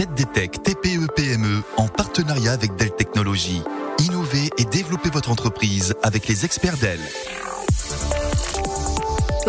[0.00, 3.62] ZDTech TPE-PME en partenariat avec Dell Technologies.
[3.98, 7.00] Innovez et développez votre entreprise avec les experts Dell.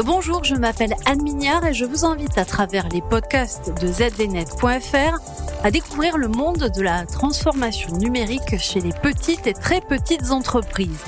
[0.03, 5.19] Bonjour, je m'appelle Anne Mignard et je vous invite à travers les podcasts de zdnet.fr
[5.63, 11.05] à découvrir le monde de la transformation numérique chez les petites et très petites entreprises.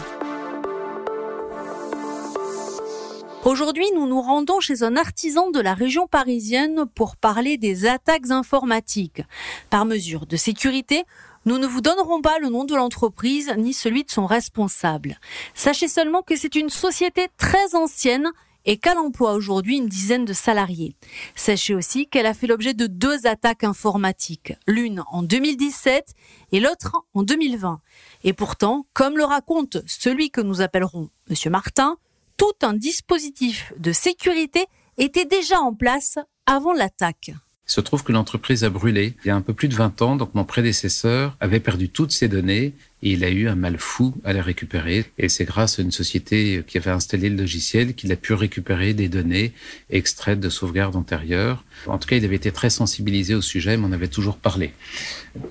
[3.46, 8.32] Aujourd'hui, nous nous rendons chez un artisan de la région parisienne pour parler des attaques
[8.32, 9.22] informatiques.
[9.70, 11.04] Par mesure de sécurité,
[11.46, 15.20] nous ne vous donnerons pas le nom de l'entreprise ni celui de son responsable.
[15.54, 18.32] Sachez seulement que c'est une société très ancienne
[18.64, 20.96] et qu'elle emploie aujourd'hui une dizaine de salariés.
[21.36, 26.14] Sachez aussi qu'elle a fait l'objet de deux attaques informatiques, l'une en 2017
[26.54, 27.82] et l'autre en 2020.
[28.24, 31.98] Et pourtant, comme le raconte celui que nous appellerons Monsieur Martin,
[32.44, 34.66] tout un dispositif de sécurité
[34.98, 37.32] était déjà en place avant l'attaque.
[37.68, 40.02] Il se trouve que l'entreprise a brûlé il y a un peu plus de 20
[40.02, 42.74] ans, donc mon prédécesseur avait perdu toutes ses données
[43.12, 45.06] il a eu un mal fou à les récupérer.
[45.18, 48.94] Et c'est grâce à une société qui avait installé le logiciel qu'il a pu récupérer
[48.94, 49.52] des données
[49.90, 51.64] extraites de sauvegarde antérieures.
[51.88, 54.74] En tout cas, il avait été très sensibilisé au sujet, mais on avait toujours parlé.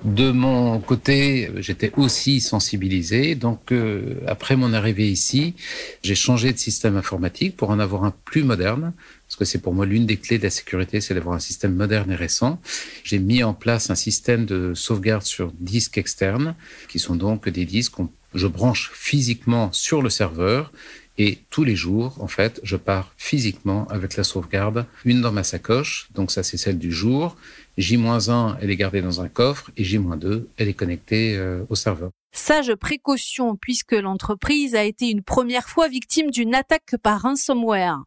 [0.03, 3.35] De mon côté, j'étais aussi sensibilisé.
[3.35, 5.53] Donc, euh, après mon arrivée ici,
[6.01, 8.93] j'ai changé de système informatique pour en avoir un plus moderne
[9.33, 11.73] parce que c'est pour moi l'une des clés de la sécurité, c'est d'avoir un système
[11.73, 12.61] moderne et récent.
[13.03, 16.53] J'ai mis en place un système de sauvegarde sur disques externes,
[16.87, 18.03] qui sont donc des disques que
[18.35, 20.71] je branche physiquement sur le serveur
[21.17, 25.43] et tous les jours, en fait, je pars physiquement avec la sauvegarde, une dans ma
[25.43, 27.35] sacoche, donc ça c'est celle du jour.
[27.79, 32.11] J-1, elle est gardée dans un coffre et J-2, elle est connectée euh, au serveur.
[32.35, 38.03] Sage précaution puisque l'entreprise a été une première fois victime d'une attaque par ransomware.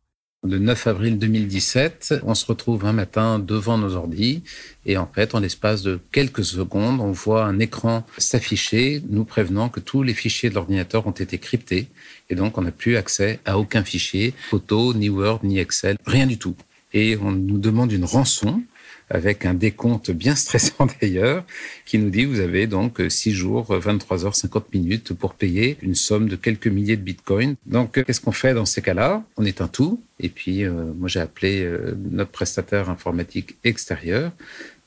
[0.48, 4.44] Le 9 avril 2017, on se retrouve un matin devant nos ordis
[4.84, 9.68] et en fait, en l'espace de quelques secondes, on voit un écran s'afficher nous prévenant
[9.68, 11.88] que tous les fichiers de l'ordinateur ont été cryptés
[12.30, 16.26] et donc on n'a plus accès à aucun fichier, photo, ni Word, ni Excel, rien
[16.26, 16.54] du tout.
[16.92, 18.62] Et on nous demande une rançon
[19.08, 21.44] avec un décompte bien stressant d'ailleurs,
[21.84, 25.94] qui nous dit vous avez donc 6 jours, 23 heures, 50 minutes pour payer une
[25.94, 27.56] somme de quelques milliers de bitcoins.
[27.66, 29.24] Donc, qu'est-ce qu'on fait dans ces cas-là?
[29.36, 30.00] On éteint tout.
[30.20, 34.32] Et puis, euh, moi, j'ai appelé euh, notre prestataire informatique extérieur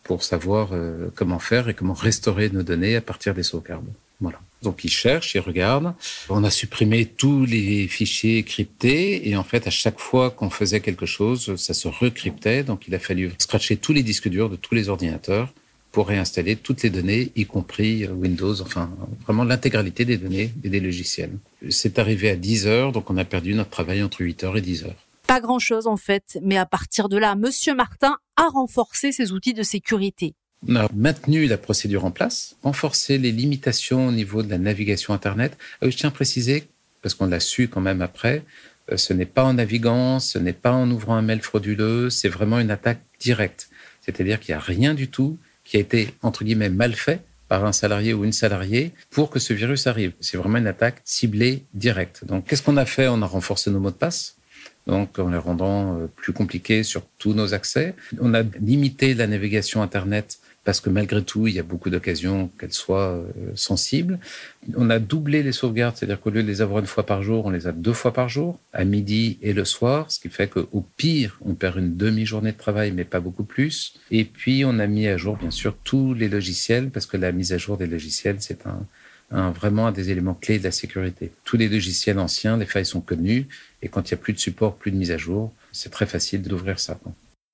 [0.04, 3.88] pour savoir euh, comment faire et comment restaurer nos données à partir des sauvegardes.
[4.62, 5.94] Donc il cherche, il regarde.
[6.28, 10.82] On a supprimé tous les fichiers cryptés et en fait à chaque fois qu'on faisait
[10.82, 12.64] quelque chose, ça se recryptait.
[12.64, 15.54] Donc il a fallu scratcher tous les disques durs de tous les ordinateurs
[15.92, 18.92] pour réinstaller toutes les données, y compris Windows, enfin
[19.26, 21.32] vraiment l'intégralité des données et des logiciels.
[21.70, 24.62] C'est arrivé à 10 heures, donc on a perdu notre travail entre 8 heures et
[24.62, 25.08] 10 heures.
[25.26, 29.54] Pas grand-chose en fait, mais à partir de là, Monsieur Martin a renforcé ses outils
[29.54, 30.36] de sécurité.
[30.68, 35.14] On a maintenu la procédure en place, renforcé les limitations au niveau de la navigation
[35.14, 35.58] Internet.
[35.84, 36.68] Euh, je tiens à préciser,
[37.02, 38.44] parce qu'on l'a su quand même après,
[38.92, 42.28] euh, ce n'est pas en naviguant, ce n'est pas en ouvrant un mail frauduleux, c'est
[42.28, 43.70] vraiment une attaque directe.
[44.02, 47.66] C'est-à-dire qu'il n'y a rien du tout qui a été, entre guillemets, mal fait par
[47.66, 50.12] un salarié ou une salariée pour que ce virus arrive.
[50.20, 52.26] C'est vraiment une attaque ciblée directe.
[52.26, 53.08] Donc, qu'est-ce qu'on a fait?
[53.08, 54.36] On a renforcé nos mots de passe.
[54.88, 57.96] Donc, en les rendant euh, plus compliqués sur tous nos accès.
[58.20, 62.52] On a limité la navigation Internet parce que malgré tout, il y a beaucoup d'occasions
[62.60, 64.20] qu'elles soient euh, sensibles.
[64.78, 67.48] On a doublé les sauvegardes, c'est-à-dire qu'au lieu de les avoir une fois par jour,
[67.48, 70.48] on les a deux fois par jour, à midi et le soir, ce qui fait
[70.48, 73.96] qu'au pire, on perd une demi-journée de travail, mais pas beaucoup plus.
[74.12, 77.32] Et puis, on a mis à jour, bien sûr, tous les logiciels, parce que la
[77.32, 78.60] mise à jour des logiciels, c'est
[79.32, 81.32] un, vraiment un des éléments clés de la sécurité.
[81.46, 83.48] Tous les logiciels anciens, les failles sont connues,
[83.82, 86.06] et quand il n'y a plus de support, plus de mise à jour, c'est très
[86.06, 87.00] facile d'ouvrir ça.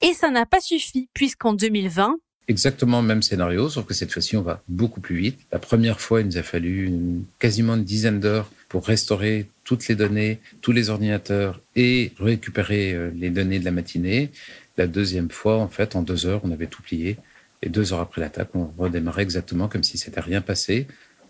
[0.01, 2.17] Et ça n'a pas suffi, puisqu'en 2020,
[2.47, 5.39] exactement le même scénario, sauf que cette fois-ci, on va beaucoup plus vite.
[5.51, 6.91] La première fois, il nous a fallu
[7.39, 13.09] quasiment une dizaine d'heures pour restaurer toutes les données, tous les ordinateurs et récupérer euh,
[13.15, 14.31] les données de la matinée.
[14.77, 17.17] La deuxième fois, en fait, en deux heures, on avait tout plié.
[17.61, 20.87] Et deux heures après l'attaque, on redémarrait exactement comme si c'était rien passé.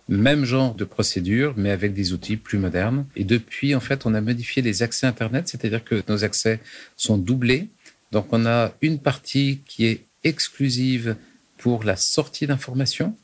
[0.09, 3.05] Même genre de procédure, mais avec des outils plus modernes.
[3.15, 6.59] Et depuis, en fait, on a modifié les accès Internet, c'est-à-dire que nos accès
[6.95, 7.69] sont doublés.
[8.11, 11.15] Donc, on a une partie qui est exclusive
[11.57, 13.15] pour la sortie d'informations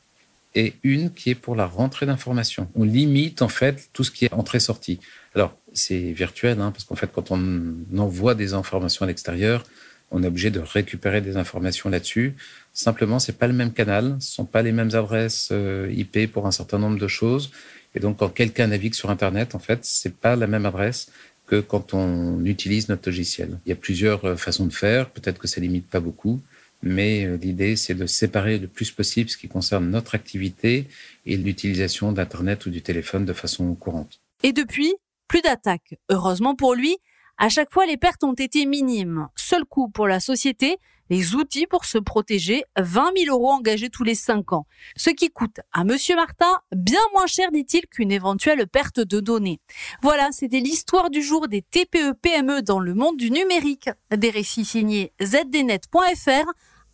[0.54, 2.68] et une qui est pour la rentrée d'informations.
[2.74, 5.00] On limite en fait tout ce qui est entrée-sortie.
[5.34, 9.64] Alors c'est virtuel hein, parce qu'en fait quand on envoie des informations à l'extérieur,
[10.12, 12.34] on est obligé de récupérer des informations là-dessus.
[12.72, 16.46] Simplement, c'est pas le même canal, ce sont pas les mêmes adresses euh, IP pour
[16.46, 17.50] un certain nombre de choses.
[17.94, 21.10] Et donc, quand quelqu'un navigue sur Internet, en fait, c'est pas la même adresse
[21.46, 23.58] que quand on utilise notre logiciel.
[23.66, 25.10] Il y a plusieurs euh, façons de faire.
[25.10, 26.40] Peut-être que ça limite pas beaucoup,
[26.82, 30.88] mais euh, l'idée, c'est de séparer le plus possible ce qui concerne notre activité
[31.26, 34.20] et l'utilisation d'Internet ou du téléphone de façon courante.
[34.42, 34.94] Et depuis,
[35.28, 35.94] plus d'attaques.
[36.10, 36.98] Heureusement pour lui,
[37.38, 39.28] à chaque fois, les pertes ont été minimes.
[39.36, 40.78] Seul coût pour la société,
[41.10, 44.66] les outils pour se protéger, 20 000 euros engagés tous les 5 ans.
[44.96, 49.60] Ce qui coûte à Monsieur Martin bien moins cher, dit-il, qu'une éventuelle perte de données.
[50.02, 53.90] Voilà, c'était l'histoire du jour des TPE-PME dans le monde du numérique.
[54.10, 56.52] Des récits signés zdnet.fr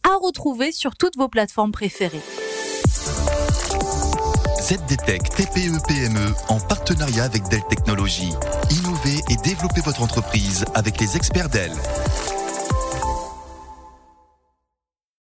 [0.08, 2.20] à retrouver sur toutes vos plateformes préférées.
[4.60, 8.34] ZDTech TPE-PME en partenariat avec Dell Technologies.
[8.70, 11.72] Innovez et développez votre entreprise avec les experts Dell.